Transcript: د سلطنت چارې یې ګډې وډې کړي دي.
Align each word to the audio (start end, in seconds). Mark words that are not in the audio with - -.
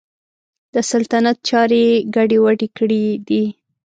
د 0.73 0.75
سلطنت 0.91 1.37
چارې 1.49 1.79
یې 1.89 1.95
ګډې 2.15 2.37
وډې 2.43 2.67
کړي 2.77 3.03
دي. 3.27 3.45